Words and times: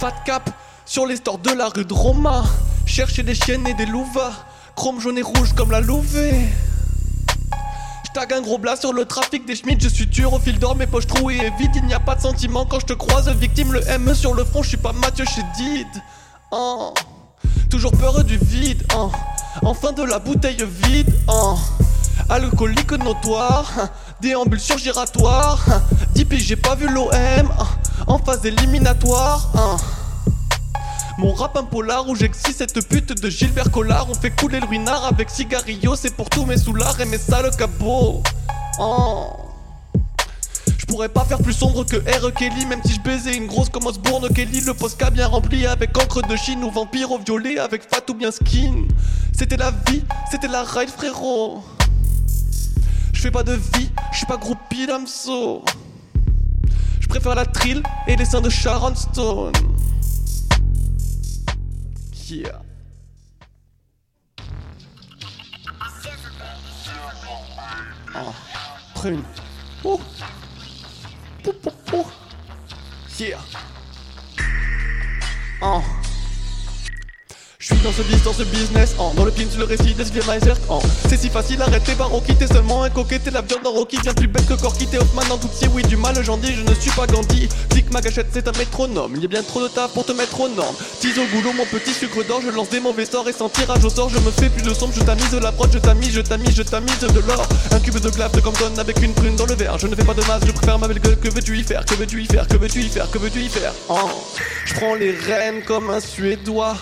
fat 0.00 0.14
cap 0.24 0.50
sur 0.84 1.06
les 1.06 1.16
stores 1.16 1.38
de 1.38 1.50
la 1.50 1.68
rue 1.68 1.84
de 1.84 1.94
Roma. 1.94 2.44
Chercher 2.86 3.22
des 3.22 3.34
chiennes 3.34 3.66
et 3.66 3.74
des 3.74 3.86
louvas, 3.86 4.32
chrome 4.76 5.00
jaune 5.00 5.18
et 5.18 5.22
rouge 5.22 5.52
comme 5.54 5.70
la 5.70 5.80
louvée. 5.80 6.48
J'tag 8.06 8.32
un 8.34 8.42
gros 8.42 8.58
blas 8.58 8.76
sur 8.76 8.92
le 8.92 9.06
trafic 9.06 9.46
des 9.46 9.56
schmitts, 9.56 9.82
je 9.82 9.88
suis 9.88 10.08
tueur 10.08 10.34
au 10.34 10.38
fil 10.38 10.58
d'or, 10.58 10.76
mes 10.76 10.86
poches 10.86 11.06
trouées 11.06 11.36
et 11.36 11.50
vides, 11.58 11.74
il 11.76 11.84
n'y 11.84 11.94
a 11.94 12.00
pas 12.00 12.14
de 12.14 12.20
sentiment 12.20 12.66
quand 12.66 12.80
je 12.80 12.86
te 12.86 12.92
croise, 12.92 13.30
victime 13.30 13.72
le 13.72 13.88
M 13.88 14.14
sur 14.14 14.34
le 14.34 14.44
front, 14.44 14.62
je 14.62 14.68
suis 14.68 14.76
pas 14.76 14.92
Mathieu 14.92 15.24
chez 15.24 15.42
Did. 15.56 15.86
Oh. 16.50 16.92
Toujours 17.70 17.92
peur 17.92 18.22
du 18.22 18.36
vide, 18.36 18.84
oh. 18.94 19.10
enfin 19.62 19.92
de 19.92 20.02
la 20.02 20.18
bouteille 20.18 20.62
vide, 20.84 21.14
oh. 21.26 21.56
Alcoolique 22.28 22.92
notoire, 22.92 23.70
déambule 24.20 24.60
sur 24.60 24.78
giratoire, 24.78 25.64
10 26.14 26.26
j'ai 26.38 26.56
pas 26.56 26.74
vu 26.74 26.88
l'OM, 26.88 27.50
en 28.06 28.18
phase 28.18 28.44
éliminatoire. 28.44 29.78
Mon 31.18 31.32
rap 31.34 31.56
un 31.56 31.64
polar 31.64 32.08
où 32.08 32.14
j'existe 32.16 32.58
cette 32.58 32.88
pute 32.88 33.20
de 33.20 33.28
Gilbert 33.28 33.70
Collard 33.70 34.08
On 34.10 34.14
fait 34.14 34.30
couler 34.30 34.60
le 34.60 34.66
ruinard 34.66 35.04
avec 35.04 35.28
cigarillo 35.28 35.94
C'est 35.94 36.16
pour 36.16 36.30
tous 36.30 36.46
mes 36.46 36.56
soulards 36.56 36.98
et 37.00 37.04
mes 37.04 37.18
sales 37.18 37.54
cabots 37.56 38.22
oh. 38.78 39.26
Je 40.78 41.06
pas 41.08 41.24
faire 41.24 41.38
plus 41.38 41.52
sombre 41.52 41.84
que 41.84 41.96
R. 41.96 42.32
Kelly 42.32 42.64
Même 42.66 42.80
si 42.84 42.94
je 42.94 43.00
baisais 43.00 43.36
une 43.36 43.46
grosse 43.46 43.68
comme 43.68 43.86
Osbourne 43.86 44.28
Kelly 44.34 44.62
Le 44.62 44.72
Posca 44.72 45.10
bien 45.10 45.26
rempli 45.26 45.66
avec 45.66 45.96
encre 45.98 46.26
de 46.26 46.36
Chine 46.36 46.64
Ou 46.64 46.70
vampire 46.70 47.10
au 47.12 47.18
violet 47.18 47.58
avec 47.58 47.82
fat 47.82 48.02
ou 48.08 48.14
bien 48.14 48.30
skin 48.30 48.86
C'était 49.36 49.58
la 49.58 49.70
vie, 49.70 50.02
c'était 50.30 50.48
la 50.48 50.62
ride 50.62 50.90
frérot 50.90 51.62
Je 53.12 53.20
fais 53.20 53.30
pas 53.30 53.42
de 53.42 53.52
vie, 53.52 53.90
je 54.12 54.18
suis 54.18 54.26
pas 54.26 54.36
groupie 54.36 54.86
d'Amso 54.86 55.64
Je 57.00 57.06
préfère 57.06 57.34
la 57.34 57.46
trill 57.46 57.82
et 58.06 58.16
les 58.16 58.24
seins 58.24 58.40
de 58.40 58.50
Sharon 58.50 58.94
Stone 58.94 59.52
Yeah. 62.32 62.62
Oh, 68.14 68.34
prune. 68.94 69.22
Oh. 69.84 70.00
Pou, 71.42 71.52
pou, 71.52 71.70
pou. 71.84 72.06
Yeah. 73.18 73.38
Oh. 75.60 75.82
Je 77.62 77.66
suis 77.68 77.76
dans 77.84 77.92
ce 77.92 78.02
business, 78.02 78.24
dans 78.24 78.32
ce 78.32 78.42
business, 78.42 78.96
oh. 78.98 79.12
dans 79.14 79.24
le 79.24 79.30
pin, 79.30 79.44
le 79.56 79.64
récit 79.64 79.94
des 79.94 80.02
oh. 80.68 80.80
C'est 81.08 81.16
si 81.16 81.28
facile, 81.28 81.62
arrêter 81.62 81.92
par 81.92 82.08
Rocky, 82.08 82.34
t'es 82.34 82.48
seulement 82.48 82.82
un 82.82 82.90
coquet, 82.90 83.20
t'es 83.20 83.30
la 83.30 83.40
viande 83.40 83.62
dans 83.62 83.70
Rocky, 83.70 83.98
bien 84.02 84.12
plus 84.14 84.26
bête 84.26 84.48
que 84.48 84.54
Corky, 84.54 84.88
t'es 84.88 84.98
Hoffman 84.98 85.22
en 85.30 85.38
tout 85.38 85.46
petit, 85.46 85.68
oui, 85.72 85.84
du 85.84 85.96
mal, 85.96 86.20
j'en 86.24 86.38
dis, 86.38 86.52
je 86.56 86.62
ne 86.68 86.74
suis 86.74 86.90
pas 86.90 87.06
Gandhi. 87.06 87.48
Clique 87.70 87.92
ma 87.92 88.00
gâchette, 88.00 88.26
c'est 88.32 88.48
un 88.48 88.58
métronome, 88.58 89.12
il 89.14 89.22
y 89.22 89.26
a 89.26 89.28
bien 89.28 89.44
trop 89.44 89.62
de 89.62 89.68
taf 89.68 89.92
pour 89.92 90.04
te 90.04 90.10
mettre 90.10 90.40
aux 90.40 90.48
normes. 90.48 90.74
Tise 90.98 91.16
au 91.20 91.24
goulot, 91.26 91.52
mon 91.52 91.64
petit 91.66 91.94
sucre 91.94 92.26
d'or, 92.26 92.40
je 92.44 92.50
lance 92.50 92.68
des 92.68 92.80
mauvais 92.80 93.06
sorts 93.06 93.28
et 93.28 93.32
sans 93.32 93.48
tirage 93.48 93.84
au 93.84 93.90
sort, 93.90 94.08
je 94.08 94.18
me 94.18 94.32
fais 94.32 94.48
plus 94.48 94.62
de 94.62 94.74
sombre, 94.74 94.92
je 94.96 95.04
tamise 95.04 95.32
la 95.32 95.52
prod, 95.52 95.70
je 95.72 95.78
tamise, 95.78 96.10
je 96.10 96.20
tamise, 96.20 96.56
je 96.56 96.64
tamise 96.64 96.98
de 96.98 97.20
l'or. 97.20 97.46
Un 97.70 97.78
cube 97.78 98.00
de 98.00 98.10
glace 98.10 98.32
de 98.32 98.40
Compton 98.40 98.76
avec 98.76 99.00
une 99.00 99.14
prune 99.14 99.36
dans 99.36 99.46
le 99.46 99.54
verre, 99.54 99.78
je 99.78 99.86
ne 99.86 99.94
fais 99.94 100.04
pas 100.04 100.14
de 100.14 100.22
masse, 100.22 100.42
je 100.44 100.50
préfère 100.50 100.80
ma 100.80 100.88
belle 100.88 100.98
gueule, 100.98 101.16
que 101.16 101.28
veux-tu 101.28 101.56
y 101.56 101.62
faire, 101.62 101.84
que 101.84 101.94
veux-tu 101.94 102.22
y 102.22 102.26
faire, 102.26 102.48
que 102.48 102.56
veux-tu 102.56 102.80
y 102.80 102.88
faire, 102.88 103.08
que 103.08 103.18
veux-tu 103.18 103.38
y 103.38 103.48
faire. 103.48 103.72
Je 104.64 104.74
prends 104.74 104.96
les 104.96 105.12
rênes 105.12 105.62
comme 105.62 105.90
un 105.90 106.00
suédois. 106.00 106.76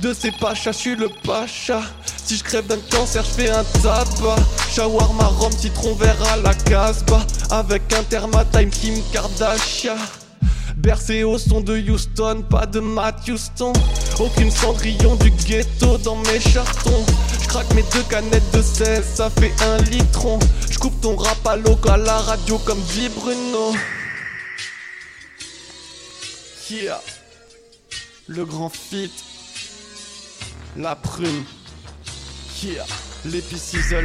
De 0.00 0.14
ces 0.14 0.30
pachas, 0.32 0.72
je 0.72 0.78
suis 0.78 0.96
le 0.96 1.08
pacha. 1.24 1.82
Si 2.24 2.36
je 2.36 2.44
crève 2.44 2.66
d'un 2.66 2.78
cancer, 2.90 3.24
je 3.24 3.42
fais 3.42 3.50
un 3.50 3.64
tabac. 3.82 4.36
Shawarma, 4.70 5.24
rhum, 5.24 5.52
citron 5.52 5.94
vert 5.94 6.16
à 6.32 6.36
la 6.36 6.54
casbah. 6.54 7.26
Avec 7.50 7.92
un 7.92 8.02
thermatime 8.04 8.70
Kim 8.70 9.02
Kardashian. 9.12 9.96
Bercé 10.76 11.24
au 11.24 11.38
son 11.38 11.60
de 11.60 11.78
Houston, 11.78 12.42
pas 12.48 12.66
de 12.66 12.80
Matt 12.80 13.28
Houston. 13.28 13.72
Aucune 14.18 14.50
cendrillon 14.50 15.16
du 15.16 15.30
ghetto 15.30 15.98
dans 15.98 16.16
mes 16.16 16.40
chartons. 16.40 17.04
Je 17.40 17.48
craque 17.48 17.72
mes 17.74 17.84
deux 17.92 18.02
canettes 18.08 18.50
de 18.52 18.62
16, 18.62 19.04
ça 19.14 19.30
fait 19.30 19.52
un 19.62 19.76
litron. 19.90 20.38
Je 20.70 20.78
coupe 20.78 21.00
ton 21.00 21.16
rap 21.16 21.46
à 21.46 21.56
l'eau 21.56 21.78
à 21.88 21.96
la 21.96 22.18
radio 22.18 22.58
comme 22.58 22.80
dit 22.94 23.08
Bruno. 23.10 23.74
Yeah. 26.70 27.00
Le 28.28 28.44
grand 28.44 28.70
fit 28.70 29.12
la 30.76 30.96
prune, 30.96 31.44
yeah, 32.62 32.84
l'épicisol. 33.24 34.04